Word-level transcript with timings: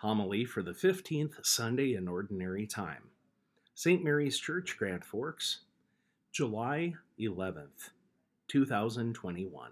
Homily 0.00 0.44
for 0.44 0.62
the 0.62 0.72
15th 0.72 1.46
Sunday 1.46 1.94
in 1.94 2.06
Ordinary 2.06 2.66
Time. 2.66 3.04
St. 3.74 4.04
Mary's 4.04 4.38
Church, 4.38 4.76
Grand 4.76 5.06
Forks, 5.06 5.60
July 6.30 6.96
11th, 7.18 7.90
2021. 8.46 9.70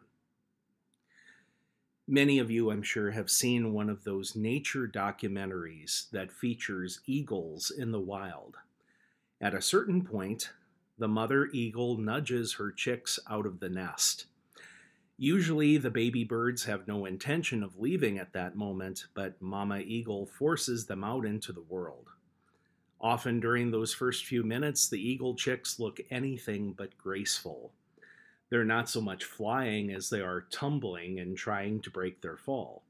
Many 2.08 2.38
of 2.38 2.50
you, 2.50 2.70
I'm 2.70 2.82
sure, 2.82 3.10
have 3.10 3.30
seen 3.30 3.74
one 3.74 3.90
of 3.90 4.04
those 4.04 4.34
nature 4.34 4.88
documentaries 4.88 6.08
that 6.10 6.32
features 6.32 7.00
eagles 7.06 7.70
in 7.70 7.92
the 7.92 8.00
wild. 8.00 8.56
At 9.42 9.54
a 9.54 9.60
certain 9.60 10.02
point, 10.04 10.52
the 10.96 11.08
mother 11.08 11.50
eagle 11.52 11.98
nudges 11.98 12.54
her 12.54 12.72
chicks 12.72 13.18
out 13.28 13.44
of 13.44 13.60
the 13.60 13.68
nest. 13.68 14.24
Usually, 15.16 15.76
the 15.76 15.90
baby 15.90 16.24
birds 16.24 16.64
have 16.64 16.88
no 16.88 17.04
intention 17.04 17.62
of 17.62 17.78
leaving 17.78 18.18
at 18.18 18.32
that 18.32 18.56
moment, 18.56 19.06
but 19.14 19.40
Mama 19.40 19.78
Eagle 19.78 20.26
forces 20.26 20.86
them 20.86 21.04
out 21.04 21.24
into 21.24 21.52
the 21.52 21.62
world. 21.62 22.08
Often 23.00 23.40
during 23.40 23.70
those 23.70 23.94
first 23.94 24.24
few 24.24 24.42
minutes, 24.42 24.88
the 24.88 25.00
eagle 25.00 25.36
chicks 25.36 25.78
look 25.78 26.00
anything 26.10 26.72
but 26.72 26.98
graceful. 26.98 27.70
They're 28.50 28.64
not 28.64 28.88
so 28.88 29.00
much 29.00 29.24
flying 29.24 29.92
as 29.92 30.10
they 30.10 30.20
are 30.20 30.46
tumbling 30.50 31.20
and 31.20 31.36
trying 31.36 31.80
to 31.82 31.90
break 31.90 32.20
their 32.20 32.36
fall. 32.36 32.82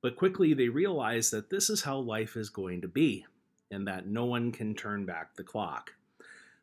But 0.00 0.16
quickly 0.16 0.54
they 0.54 0.68
realize 0.68 1.30
that 1.30 1.50
this 1.50 1.70
is 1.70 1.82
how 1.82 1.98
life 1.98 2.36
is 2.36 2.50
going 2.50 2.80
to 2.80 2.88
be, 2.88 3.26
and 3.70 3.86
that 3.86 4.06
no 4.06 4.24
one 4.24 4.50
can 4.50 4.74
turn 4.74 5.04
back 5.04 5.36
the 5.36 5.44
clock. 5.44 5.92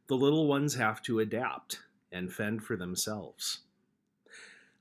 The 0.08 0.18
little 0.18 0.48
ones 0.48 0.76
have 0.76 1.02
to 1.04 1.20
adapt 1.20 1.80
and 2.12 2.32
fend 2.32 2.64
for 2.64 2.76
themselves. 2.76 3.60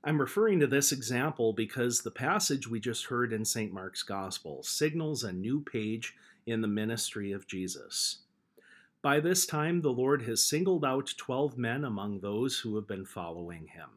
I'm 0.03 0.19
referring 0.19 0.59
to 0.61 0.67
this 0.67 0.91
example 0.91 1.53
because 1.53 2.01
the 2.01 2.09
passage 2.09 2.67
we 2.67 2.79
just 2.79 3.05
heard 3.05 3.31
in 3.31 3.45
St. 3.45 3.71
Mark's 3.71 4.01
Gospel 4.01 4.63
signals 4.63 5.23
a 5.23 5.31
new 5.31 5.61
page 5.61 6.15
in 6.47 6.61
the 6.61 6.67
ministry 6.67 7.31
of 7.31 7.45
Jesus. 7.45 8.17
By 9.03 9.19
this 9.19 9.45
time, 9.45 9.81
the 9.81 9.91
Lord 9.91 10.23
has 10.23 10.43
singled 10.43 10.83
out 10.83 11.13
12 11.17 11.55
men 11.55 11.85
among 11.85 12.19
those 12.19 12.59
who 12.59 12.75
have 12.77 12.87
been 12.87 13.05
following 13.05 13.67
him. 13.67 13.89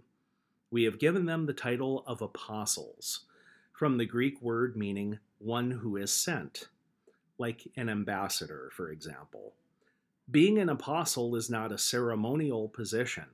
We 0.71 0.83
have 0.85 0.99
given 0.99 1.25
them 1.25 1.47
the 1.47 1.55
title 1.55 2.05
of 2.07 2.21
apostles, 2.21 3.21
from 3.73 3.97
the 3.97 4.05
Greek 4.05 4.43
word 4.43 4.77
meaning 4.77 5.21
one 5.39 5.71
who 5.71 5.97
is 5.97 6.13
sent, 6.13 6.69
like 7.39 7.67
an 7.79 7.89
ambassador, 7.89 8.71
for 8.75 8.91
example. 8.91 9.55
Being 10.31 10.59
an 10.59 10.69
apostle 10.69 11.35
is 11.35 11.49
not 11.49 11.73
a 11.73 11.79
ceremonial 11.79 12.69
position 12.69 13.25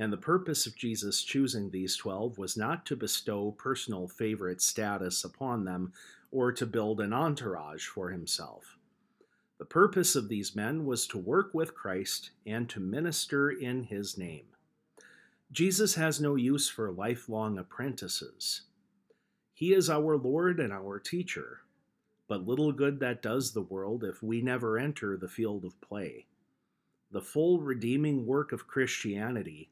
and 0.00 0.10
the 0.10 0.16
purpose 0.16 0.66
of 0.66 0.74
Jesus 0.74 1.22
choosing 1.22 1.68
these 1.68 1.94
twelve 1.94 2.38
was 2.38 2.56
not 2.56 2.86
to 2.86 2.96
bestow 2.96 3.50
personal 3.58 4.08
favorite 4.08 4.62
status 4.62 5.24
upon 5.24 5.66
them 5.66 5.92
or 6.30 6.52
to 6.52 6.64
build 6.64 7.02
an 7.02 7.12
entourage 7.12 7.84
for 7.86 8.08
himself. 8.08 8.78
The 9.58 9.66
purpose 9.66 10.16
of 10.16 10.30
these 10.30 10.56
men 10.56 10.86
was 10.86 11.06
to 11.08 11.18
work 11.18 11.52
with 11.52 11.74
Christ 11.74 12.30
and 12.46 12.66
to 12.70 12.80
minister 12.80 13.50
in 13.50 13.84
his 13.84 14.16
name. 14.16 14.46
Jesus 15.52 15.96
has 15.96 16.18
no 16.18 16.34
use 16.34 16.66
for 16.66 16.90
lifelong 16.90 17.58
apprentices. 17.58 18.62
He 19.52 19.74
is 19.74 19.90
our 19.90 20.16
Lord 20.16 20.60
and 20.60 20.72
our 20.72 20.98
teacher, 20.98 21.60
but 22.26 22.46
little 22.46 22.72
good 22.72 23.00
that 23.00 23.20
does 23.20 23.52
the 23.52 23.60
world 23.60 24.02
if 24.02 24.22
we 24.22 24.40
never 24.40 24.78
enter 24.78 25.18
the 25.18 25.28
field 25.28 25.66
of 25.66 25.78
play. 25.82 26.24
The 27.10 27.20
full 27.20 27.60
redeeming 27.60 28.24
work 28.24 28.52
of 28.52 28.66
Christianity 28.66 29.68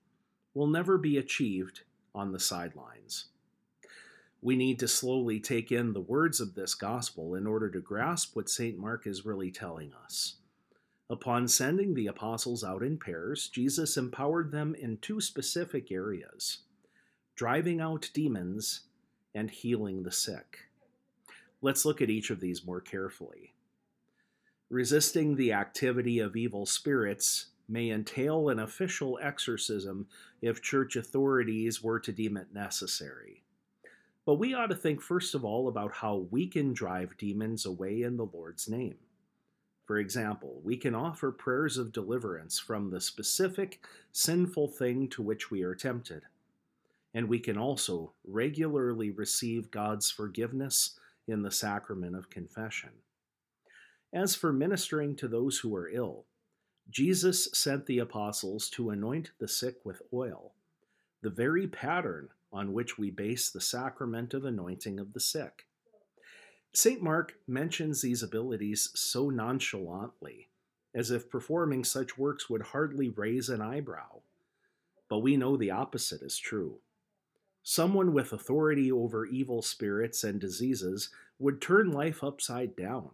will 0.55 0.67
never 0.67 0.99
be 0.99 1.17
achieved 1.17 1.83
on 2.15 2.33
the 2.33 2.41
sidelines. 2.41 3.27
We 4.41 4.57
need 4.57 4.79
to 4.79 4.89
slowly 4.89 5.41
take 5.41 5.73
in 5.73 5.93
the 5.93 6.01
words 6.01 6.41
of 6.41 6.55
this 6.55 6.75
gospel 6.75 7.35
in 7.35 7.47
order 7.47 7.69
to 7.71 7.81
grasp 7.81 8.37
what 8.37 8.49
St. 8.49 8.79
Mark 8.79 9.07
is 9.07 9.27
really 9.27 9.51
telling 9.51 9.93
us. 10.05 10.37
Upon 11.11 11.49
sending 11.49 11.95
the 11.95 12.07
apostles 12.07 12.63
out 12.63 12.83
in 12.83 12.99
pairs, 12.99 13.49
Jesus 13.49 13.97
empowered 13.97 14.53
them 14.53 14.75
in 14.75 14.99
two 14.99 15.21
specific 15.21 15.91
areas 15.91 16.59
driving 17.35 17.81
out 17.81 18.11
demons 18.15 18.81
and 19.33 19.49
healing 19.49 20.03
the 20.03 20.11
sick. 20.11 20.59
Let's 21.63 21.85
look 21.85 22.03
at 22.03 22.11
each 22.11 22.31
of 22.31 22.41
these 22.41 22.67
more 22.67 22.81
carefully. 22.81 23.55
Resisting 24.71 25.37
the 25.37 25.53
activity 25.53 26.19
of 26.19 26.35
evil 26.35 26.67
spirits 26.67 27.47
may 27.69 27.91
entail 27.91 28.49
an 28.49 28.59
official 28.59 29.19
exorcism 29.23 30.07
if 30.41 30.63
church 30.63 30.97
authorities 30.97 31.83
were 31.83 32.01
to 32.01 32.13
deem 32.13 32.37
it 32.37 32.53
necessary. 32.53 33.43
But 34.25 34.35
we 34.35 34.55
ought 34.55 34.67
to 34.67 34.75
think 34.75 35.01
first 35.01 35.35
of 35.35 35.45
all 35.45 35.69
about 35.69 35.93
how 35.93 36.27
we 36.31 36.47
can 36.47 36.73
drive 36.73 37.17
demons 37.17 37.65
away 37.65 38.03
in 38.03 38.17
the 38.17 38.27
Lord's 38.27 38.69
name. 38.69 38.97
For 39.87 39.99
example, 39.99 40.61
we 40.63 40.77
can 40.77 40.95
offer 40.95 41.33
prayers 41.33 41.79
of 41.79 41.93
deliverance 41.93 42.59
from 42.59 42.91
the 42.91 43.01
specific 43.01 43.83
sinful 44.13 44.69
thing 44.69 45.09
to 45.09 45.23
which 45.23 45.51
we 45.51 45.63
are 45.63 45.75
tempted. 45.75 46.25
And 47.15 47.27
we 47.27 47.39
can 47.39 47.57
also 47.57 48.13
regularly 48.27 49.11
receive 49.11 49.71
God's 49.71 50.11
forgiveness 50.11 50.99
in 51.27 51.41
the 51.41 51.51
sacrament 51.51 52.15
of 52.15 52.29
confession. 52.29 52.91
As 54.13 54.35
for 54.35 54.53
ministering 54.53 55.17
to 55.17 55.27
those 55.27 55.59
who 55.59 55.75
are 55.75 55.89
ill, 55.89 56.27
Jesus 56.91 57.49
sent 57.53 57.87
the 57.87 57.99
apostles 57.99 58.71
to 58.71 58.91
anoint 58.91 59.33
the 59.39 59.49
sick 59.49 59.77
with 59.85 60.01
oil, 60.13 60.53
the 61.23 61.31
very 61.31 61.67
pattern 61.67 62.29
on 62.51 62.73
which 62.73 62.97
we 62.97 63.11
base 63.11 63.51
the 63.51 63.61
sacrament 63.61 64.33
of 64.33 64.45
anointing 64.45 64.99
of 64.99 65.13
the 65.13 65.21
sick. 65.21 65.67
St. 66.73 67.03
Mark 67.03 67.35
mentions 67.47 68.01
these 68.01 68.23
abilities 68.23 68.91
so 68.95 69.29
nonchalantly, 69.29 70.49
as 70.95 71.11
if 71.11 71.31
performing 71.31 71.85
such 71.85 72.17
works 72.17 72.49
would 72.49 72.63
hardly 72.63 73.11
raise 73.11 73.49
an 73.49 73.61
eyebrow. 73.61 74.21
But 75.09 75.19
we 75.19 75.37
know 75.37 75.57
the 75.57 75.71
opposite 75.71 76.23
is 76.23 76.39
true. 76.39 76.79
Someone 77.63 78.15
with 78.15 78.33
authority 78.33 78.91
over 78.91 79.27
evil 79.27 79.61
spirits 79.61 80.25
and 80.25 80.41
diseases 80.41 81.11
would 81.39 81.61
turn 81.61 81.93
life 81.93 82.25
upside 82.25 82.75
down, 82.77 83.11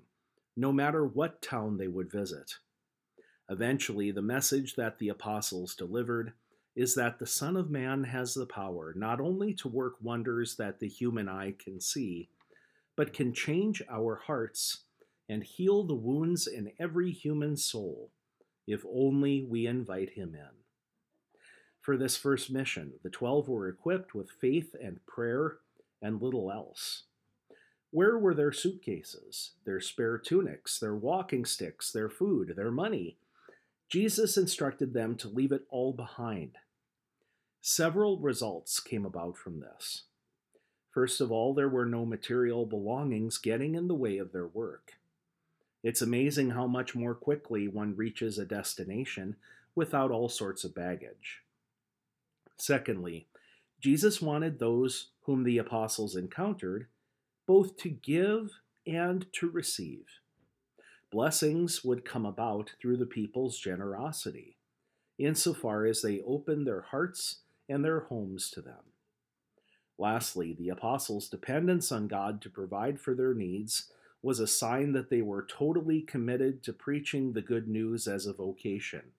no 0.57 0.73
matter 0.73 1.05
what 1.05 1.43
town 1.43 1.77
they 1.77 1.89
would 1.89 2.11
visit. 2.11 2.59
Eventually, 3.51 4.11
the 4.11 4.23
message 4.23 4.75
that 4.77 4.99
the 4.99 5.11
apostles 5.11 5.75
delivered 5.75 6.33
is 6.75 6.95
that 6.95 7.19
the 7.19 7.27
Son 7.27 7.57
of 7.57 7.71
Man 7.71 8.05
has 8.05 8.35
the 8.35 8.47
power 8.47 8.95
not 8.97 9.21
only 9.21 9.53
to 9.55 9.69
work 9.69 9.95
wonders 10.01 10.57
that 10.57 10.81
the 10.81 10.89
human 10.89 11.29
eye 11.29 11.55
can 11.59 11.81
see, 11.81 12.29
but 12.97 13.13
can 13.13 13.33
change 13.33 13.83
our 13.91 14.17
hearts 14.17 14.85
and 15.29 15.45
heal 15.45 15.85
the 15.85 15.95
wounds 15.95 16.47
in 16.47 16.73
every 16.79 17.13
human 17.13 17.57
soul 17.57 18.11
if 18.67 18.85
only 18.87 19.45
we 19.45 19.67
invite 19.67 20.11
him 20.11 20.35
in. 20.35 20.49
For 21.81 21.97
this 21.99 22.17
first 22.17 22.51
mission, 22.51 22.95
the 23.03 23.11
twelve 23.11 23.47
were 23.47 23.69
equipped 23.69 24.15
with 24.15 24.31
faith 24.31 24.75
and 24.83 25.05
prayer 25.07 25.59
and 26.01 26.23
little 26.23 26.51
else. 26.51 27.03
Where 27.91 28.19
were 28.19 28.35
their 28.35 28.53
suitcases, 28.53 29.53
their 29.65 29.81
spare 29.81 30.19
tunics, 30.19 30.79
their 30.79 30.97
walking 30.97 31.45
sticks, 31.45 31.93
their 31.93 32.09
food, 32.09 32.55
their 32.57 32.71
money, 32.71 33.19
Jesus 33.95 34.37
instructed 34.37 34.93
them 34.93 35.15
to 35.15 35.29
leave 35.29 35.53
it 35.53 35.67
all 35.71 35.93
behind. 35.93 36.57
Several 37.61 38.19
results 38.19 38.81
came 38.81 39.07
about 39.07 39.37
from 39.37 39.61
this. 39.61 40.03
First 40.91 41.21
of 41.21 41.31
all, 41.31 41.55
there 41.55 41.69
were 41.69 41.87
no 41.87 42.05
material 42.05 42.67
belongings 42.67 43.39
getting 43.39 43.77
in 43.77 43.87
the 43.87 43.95
way 43.95 44.19
of 44.19 44.33
their 44.33 44.49
work. 44.49 44.95
It's 45.85 46.03
amazing 46.03 46.51
how 46.51 46.67
much 46.67 46.97
more 46.97 47.15
quickly 47.15 47.69
one 47.69 47.95
reaches 47.95 48.37
a 48.37 48.45
destination 48.45 49.37
without 49.77 50.11
all 50.11 50.29
sorts 50.29 50.65
of 50.65 50.75
baggage. 50.75 51.43
Secondly, 52.57 53.29
Jesus 53.81 54.21
wanted 54.21 54.59
those 54.59 55.11
whom 55.21 55.45
the 55.45 55.59
apostles 55.59 56.17
encountered 56.17 56.89
both 57.47 57.77
to 57.77 57.91
give 57.91 58.59
and 58.89 59.33
to 59.35 59.49
receive 59.49 60.07
blessings 61.15 61.85
would 61.85 62.05
come 62.05 62.27
about 62.27 62.73
through 62.83 62.97
the 62.97 63.07
people's 63.07 63.57
generosity, 63.57 64.57
insofar 65.17 65.87
as 65.87 66.03
they 66.03 66.21
opened 66.23 66.67
their 66.67 66.81
hearts 66.81 67.43
and 67.69 67.85
their 67.85 68.01
homes 68.01 68.51
to 68.51 68.61
them. 68.61 68.91
Lastly, 69.97 70.57
the 70.59 70.71
apostles' 70.71 71.29
dependence 71.29 71.93
on 71.93 72.09
God 72.09 72.43
to 72.43 72.51
provide 72.51 73.01
for 73.01 73.15
their 73.15 73.33
needs 73.33 73.93
was 74.23 74.41
a 74.41 74.49
sign 74.49 74.91
that 74.95 75.09
they 75.09 75.23
were 75.23 75.47
totally 75.49 76.01
committed 76.01 76.65
to 76.65 76.73
preaching 76.73 77.33
the 77.33 77.43
good 77.43 77.69
news 77.69 78.09
as 78.09 78.27
a 78.27 78.33
vocation, 78.33 79.13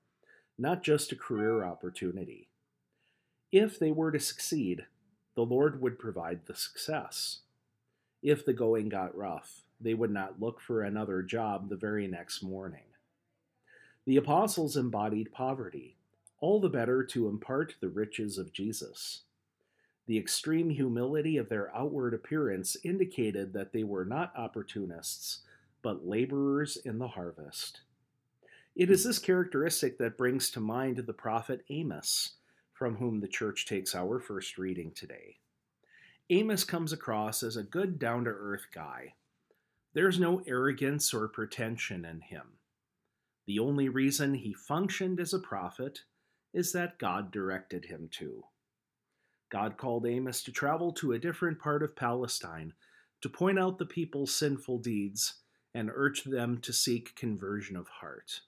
not 0.58 0.84
just 0.84 1.14
a 1.14 1.16
career 1.16 1.64
opportunity. 1.64 2.50
If 3.54 3.80
they 3.80 3.92
were 3.92 4.12
to 4.12 4.20
succeed, 4.20 4.86
the 5.34 5.46
Lord 5.46 5.80
would 5.80 5.98
provide 5.98 6.42
the 6.46 6.56
success. 6.56 7.40
If 8.26 8.44
the 8.44 8.54
going 8.54 8.90
got 8.90 9.16
rough, 9.16 9.62
they 9.80 9.94
would 9.94 10.10
not 10.10 10.42
look 10.42 10.60
for 10.60 10.82
another 10.82 11.22
job 11.22 11.70
the 11.70 11.76
very 11.76 12.08
next 12.08 12.42
morning. 12.42 12.88
The 14.08 14.18
apostles 14.18 14.76
embodied 14.76 15.32
poverty, 15.32 15.96
all 16.40 16.60
the 16.60 16.68
better 16.68 17.04
to 17.04 17.28
impart 17.28 17.76
the 17.80 17.88
riches 17.88 18.40
of 18.40 18.52
Jesus. 18.52 19.22
The 20.08 20.18
extreme 20.18 20.72
humility 20.72 21.38
of 21.38 21.50
their 21.50 21.72
outward 21.78 22.16
appearance 22.16 22.76
indicated 22.84 23.54
that 23.54 23.74
they 23.74 23.84
were 23.84 24.06
not 24.06 24.34
opportunists, 24.36 25.42
but 25.84 26.08
laborers 26.08 26.78
in 26.78 26.98
the 26.98 27.10
harvest. 27.10 27.82
It 28.76 28.90
is 28.90 29.04
this 29.04 29.20
characteristic 29.20 30.00
that 30.00 30.18
brings 30.18 30.50
to 30.50 30.60
mind 30.60 30.98
the 30.98 31.14
prophet 31.14 31.64
Amos, 31.70 32.32
from 32.74 32.96
whom 32.96 33.20
the 33.20 33.28
church 33.28 33.68
takes 33.68 33.94
our 33.94 34.20
first 34.20 34.58
reading 34.58 34.90
today. 34.96 35.38
Amos 36.32 36.64
comes 36.64 36.92
across 36.92 37.44
as 37.44 37.56
a 37.56 37.62
good, 37.62 38.00
down 38.00 38.24
to 38.24 38.32
earth 38.32 38.68
guy. 38.74 39.14
There's 39.94 40.20
no 40.20 40.42
arrogance 40.48 41.14
or 41.14 41.28
pretension 41.28 42.04
in 42.04 42.22
him. 42.22 42.58
The 43.46 43.60
only 43.60 43.90
reason 43.90 44.34
he 44.34 44.52
functioned 44.52 45.20
as 45.20 45.34
a 45.34 45.40
prophet 45.40 46.00
is 46.52 46.72
that 46.72 46.98
God 46.98 47.32
directed 47.32 47.86
him 47.86 48.10
to. 48.14 48.44
God 49.52 49.78
called 49.78 50.08
Amos 50.08 50.42
to 50.44 50.52
travel 50.52 50.92
to 50.94 51.12
a 51.12 51.20
different 51.20 51.60
part 51.60 51.84
of 51.84 51.96
Palestine 51.96 52.74
to 53.22 53.30
point 53.30 53.60
out 53.60 53.78
the 53.78 53.86
people's 53.86 54.36
sinful 54.36 54.80
deeds 54.80 55.42
and 55.76 55.92
urge 55.94 56.24
them 56.24 56.58
to 56.62 56.74
seek 56.74 57.16
conversion 57.16 57.76
of 57.76 57.88
heart. 57.88 58.42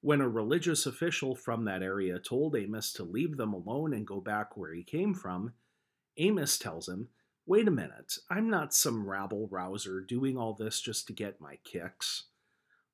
When 0.00 0.22
a 0.22 0.28
religious 0.28 0.86
official 0.86 1.34
from 1.34 1.66
that 1.66 1.82
area 1.82 2.18
told 2.18 2.56
Amos 2.56 2.94
to 2.94 3.04
leave 3.04 3.36
them 3.36 3.52
alone 3.52 3.92
and 3.92 4.06
go 4.06 4.18
back 4.18 4.56
where 4.56 4.72
he 4.72 4.82
came 4.82 5.12
from, 5.12 5.52
Amos 6.20 6.58
tells 6.58 6.86
him, 6.86 7.08
Wait 7.46 7.66
a 7.66 7.70
minute, 7.70 8.18
I'm 8.28 8.50
not 8.50 8.74
some 8.74 9.08
rabble 9.08 9.48
rouser 9.50 10.02
doing 10.02 10.36
all 10.36 10.52
this 10.52 10.80
just 10.80 11.06
to 11.06 11.14
get 11.14 11.40
my 11.40 11.58
kicks. 11.64 12.24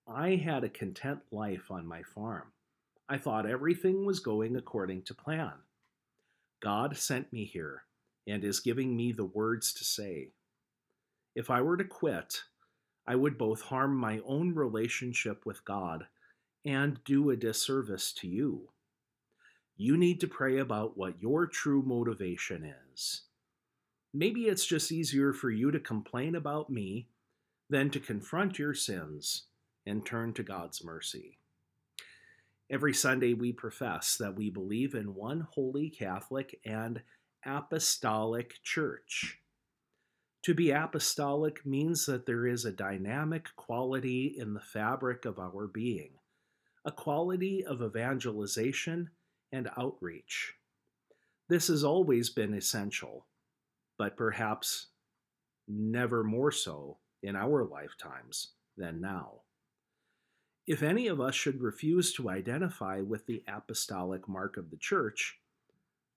I 0.06 0.36
had 0.36 0.62
a 0.62 0.68
content 0.68 1.20
life 1.32 1.70
on 1.70 1.86
my 1.86 2.02
farm. 2.02 2.52
I 3.08 3.18
thought 3.18 3.44
everything 3.44 4.06
was 4.06 4.20
going 4.20 4.54
according 4.56 5.02
to 5.02 5.14
plan. 5.14 5.52
God 6.62 6.96
sent 6.96 7.32
me 7.32 7.44
here 7.44 7.82
and 8.28 8.44
is 8.44 8.60
giving 8.60 8.96
me 8.96 9.10
the 9.10 9.24
words 9.24 9.72
to 9.74 9.84
say. 9.84 10.30
If 11.34 11.50
I 11.50 11.60
were 11.60 11.76
to 11.76 11.84
quit, 11.84 12.42
I 13.06 13.16
would 13.16 13.36
both 13.36 13.60
harm 13.60 13.96
my 13.96 14.20
own 14.24 14.54
relationship 14.54 15.44
with 15.44 15.64
God 15.64 16.06
and 16.64 17.02
do 17.04 17.30
a 17.30 17.36
disservice 17.36 18.12
to 18.14 18.28
you. 18.28 18.68
You 19.76 19.96
need 19.96 20.20
to 20.20 20.28
pray 20.28 20.58
about 20.58 20.96
what 20.96 21.20
your 21.20 21.46
true 21.46 21.82
motivation 21.82 22.72
is. 22.94 23.22
Maybe 24.14 24.46
it's 24.46 24.64
just 24.64 24.90
easier 24.90 25.34
for 25.34 25.50
you 25.50 25.70
to 25.70 25.78
complain 25.78 26.34
about 26.34 26.70
me 26.70 27.08
than 27.68 27.90
to 27.90 28.00
confront 28.00 28.58
your 28.58 28.72
sins 28.72 29.44
and 29.84 30.04
turn 30.04 30.32
to 30.34 30.42
God's 30.42 30.82
mercy. 30.82 31.38
Every 32.70 32.94
Sunday, 32.94 33.34
we 33.34 33.52
profess 33.52 34.16
that 34.16 34.34
we 34.34 34.48
believe 34.48 34.94
in 34.94 35.14
one 35.14 35.46
holy 35.52 35.90
Catholic 35.90 36.58
and 36.64 37.02
apostolic 37.44 38.54
church. 38.62 39.38
To 40.42 40.54
be 40.54 40.70
apostolic 40.70 41.66
means 41.66 42.06
that 42.06 42.24
there 42.24 42.46
is 42.46 42.64
a 42.64 42.72
dynamic 42.72 43.48
quality 43.56 44.34
in 44.38 44.54
the 44.54 44.60
fabric 44.60 45.24
of 45.24 45.38
our 45.38 45.66
being 45.66 46.12
a 46.86 46.92
quality 46.92 47.64
of 47.64 47.82
evangelization 47.82 49.10
and 49.56 49.70
outreach. 49.78 50.54
This 51.48 51.68
has 51.68 51.82
always 51.82 52.30
been 52.30 52.54
essential, 52.54 53.26
but 53.98 54.16
perhaps 54.16 54.88
never 55.66 56.22
more 56.22 56.52
so 56.52 56.98
in 57.22 57.34
our 57.34 57.64
lifetimes 57.64 58.52
than 58.76 59.00
now. 59.00 59.40
If 60.66 60.82
any 60.82 61.06
of 61.06 61.20
us 61.20 61.34
should 61.34 61.60
refuse 61.60 62.12
to 62.14 62.28
identify 62.28 63.00
with 63.00 63.26
the 63.26 63.42
apostolic 63.48 64.28
mark 64.28 64.56
of 64.56 64.70
the 64.70 64.76
church, 64.76 65.38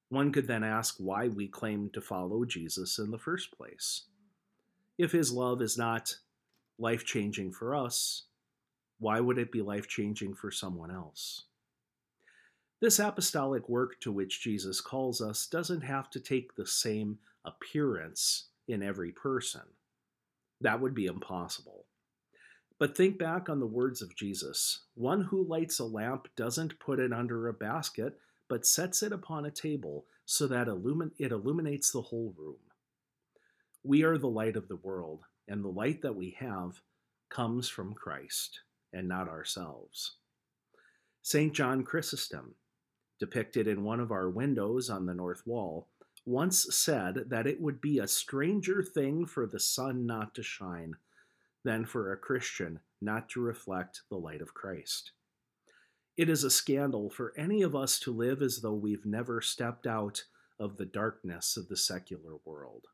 one 0.10 0.32
could 0.32 0.48
then 0.48 0.64
ask 0.64 0.96
why 0.98 1.28
we 1.28 1.48
claim 1.48 1.90
to 1.94 2.02
follow 2.02 2.44
Jesus 2.44 2.98
in 2.98 3.12
the 3.12 3.20
first 3.20 3.56
place. 3.56 4.06
If 4.98 5.12
his 5.12 5.32
love 5.32 5.62
is 5.62 5.78
not 5.78 6.16
life 6.80 7.06
changing 7.06 7.52
for 7.52 7.76
us, 7.76 8.24
why 8.98 9.20
would 9.20 9.38
it 9.38 9.52
be 9.52 9.62
life 9.62 9.88
changing 9.88 10.34
for 10.34 10.52
someone 10.52 10.92
else? 10.92 11.46
This 12.82 13.00
apostolic 13.00 13.68
work 13.68 14.00
to 14.02 14.12
which 14.12 14.42
Jesus 14.42 14.80
calls 14.80 15.20
us 15.20 15.48
doesn't 15.48 15.82
have 15.82 16.10
to 16.12 16.20
take 16.20 16.56
the 16.56 16.66
same 16.66 17.20
appearance 17.44 18.48
in 18.70 18.82
every 18.82 19.12
person. 19.12 19.62
That 20.62 20.80
would 20.80 20.94
be 20.94 21.06
impossible. 21.06 21.86
But 22.78 22.96
think 22.96 23.18
back 23.18 23.50
on 23.50 23.60
the 23.60 23.66
words 23.66 24.02
of 24.02 24.16
Jesus 24.16 24.84
One 24.96 25.22
who 25.22 25.44
lights 25.44 25.80
a 25.80 25.86
lamp 25.86 26.30
doesn't 26.38 26.80
put 26.80 27.00
it 27.00 27.12
under 27.12 27.50
a 27.50 27.54
basket, 27.54 28.18
but 28.48 28.66
sets 28.66 29.04
it 29.04 29.12
upon 29.12 29.46
a 29.46 29.52
table 29.52 30.06
so 30.26 30.48
that 30.48 30.70
it 30.70 31.32
illuminates 31.32 31.92
the 31.92 32.02
whole 32.02 32.34
room. 32.38 32.60
We 33.84 34.04
are 34.04 34.18
the 34.18 34.30
light 34.30 34.56
of 34.56 34.70
the 34.70 34.78
world, 34.78 35.26
and 35.48 35.64
the 35.64 35.70
light 35.70 36.02
that 36.02 36.16
we 36.16 36.38
have 36.40 36.82
comes 37.30 37.68
from 37.68 37.94
Christ 37.94 38.62
and 38.94 39.08
not 39.08 39.28
ourselves. 39.28 40.16
St. 41.22 41.54
John 41.54 41.84
Chrysostom, 41.84 42.56
depicted 43.20 43.68
in 43.68 43.84
one 43.84 44.00
of 44.00 44.12
our 44.12 44.30
windows 44.30 44.90
on 44.90 45.06
the 45.06 45.14
north 45.14 45.46
wall, 45.46 45.88
once 46.26 46.68
said 46.76 47.26
that 47.28 47.48
it 47.48 47.62
would 47.62 47.82
be 47.82 48.00
a 48.00 48.08
stranger 48.08 48.84
thing 48.84 49.26
for 49.26 49.46
the 49.46 49.60
sun 49.60 50.06
not 50.06 50.34
to 50.36 50.44
shine 50.44 50.96
than 51.64 51.86
for 51.86 52.12
a 52.12 52.18
Christian 52.18 52.80
not 53.02 53.30
to 53.30 53.42
reflect 53.42 54.02
the 54.10 54.18
light 54.18 54.42
of 54.42 54.54
Christ. 54.54 55.12
It 56.18 56.30
is 56.30 56.44
a 56.44 56.50
scandal 56.50 57.10
for 57.10 57.34
any 57.38 57.62
of 57.62 57.76
us 57.76 58.00
to 58.00 58.12
live 58.14 58.42
as 58.42 58.60
though 58.60 58.74
we've 58.74 59.06
never 59.06 59.40
stepped 59.40 59.88
out 59.88 60.24
of 60.60 60.78
the 60.78 60.86
darkness 60.86 61.56
of 61.56 61.70
the 61.70 61.78
secular 61.78 62.34
world. 62.44 62.88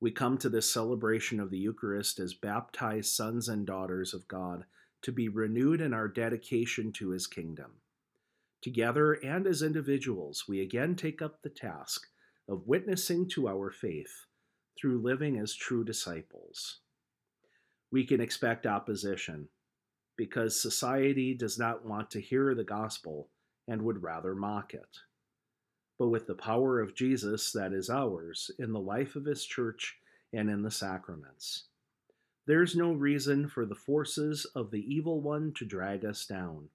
We 0.00 0.12
come 0.12 0.38
to 0.38 0.48
this 0.48 0.70
celebration 0.70 1.40
of 1.40 1.50
the 1.50 1.58
Eucharist 1.58 2.20
as 2.20 2.34
baptized 2.34 3.12
sons 3.12 3.48
and 3.48 3.66
daughters 3.66 4.14
of 4.14 4.28
God 4.28 4.64
to 5.02 5.10
be 5.10 5.28
renewed 5.28 5.80
in 5.80 5.92
our 5.92 6.06
dedication 6.06 6.92
to 6.92 7.10
his 7.10 7.26
kingdom. 7.26 7.72
Together 8.66 9.12
and 9.12 9.46
as 9.46 9.62
individuals, 9.62 10.46
we 10.48 10.60
again 10.60 10.96
take 10.96 11.22
up 11.22 11.40
the 11.40 11.48
task 11.48 12.08
of 12.48 12.66
witnessing 12.66 13.28
to 13.28 13.46
our 13.46 13.70
faith 13.70 14.26
through 14.76 15.00
living 15.00 15.38
as 15.38 15.54
true 15.54 15.84
disciples. 15.84 16.80
We 17.92 18.04
can 18.04 18.20
expect 18.20 18.66
opposition 18.66 19.50
because 20.16 20.60
society 20.60 21.32
does 21.32 21.60
not 21.60 21.86
want 21.86 22.10
to 22.10 22.20
hear 22.20 22.56
the 22.56 22.64
gospel 22.64 23.28
and 23.68 23.82
would 23.82 24.02
rather 24.02 24.34
mock 24.34 24.74
it 24.74 24.98
but 25.96 26.08
with 26.08 26.26
the 26.26 26.34
power 26.34 26.80
of 26.80 26.96
Jesus 26.96 27.52
that 27.52 27.72
is 27.72 27.88
ours 27.88 28.50
in 28.58 28.72
the 28.72 28.80
life 28.80 29.14
of 29.14 29.26
his 29.26 29.46
church 29.46 29.96
and 30.32 30.50
in 30.50 30.62
the 30.62 30.72
sacraments. 30.72 31.68
There's 32.48 32.74
no 32.74 32.94
reason 32.94 33.48
for 33.48 33.64
the 33.64 33.76
forces 33.76 34.44
of 34.56 34.72
the 34.72 34.84
evil 34.92 35.20
one 35.20 35.52
to 35.54 35.64
drag 35.64 36.04
us 36.04 36.26
down. 36.26 36.68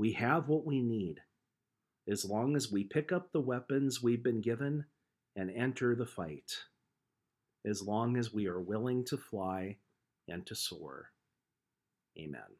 We 0.00 0.12
have 0.12 0.48
what 0.48 0.64
we 0.64 0.80
need, 0.80 1.20
as 2.08 2.24
long 2.24 2.56
as 2.56 2.72
we 2.72 2.84
pick 2.84 3.12
up 3.12 3.32
the 3.32 3.40
weapons 3.42 4.02
we've 4.02 4.22
been 4.22 4.40
given 4.40 4.86
and 5.36 5.50
enter 5.50 5.94
the 5.94 6.06
fight, 6.06 6.50
as 7.66 7.82
long 7.82 8.16
as 8.16 8.32
we 8.32 8.46
are 8.46 8.58
willing 8.58 9.04
to 9.04 9.18
fly 9.18 9.76
and 10.26 10.46
to 10.46 10.54
soar. 10.54 11.10
Amen. 12.18 12.59